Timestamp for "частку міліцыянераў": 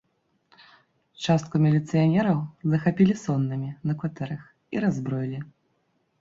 1.27-2.39